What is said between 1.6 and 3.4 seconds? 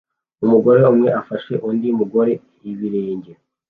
undi mugore ibirenge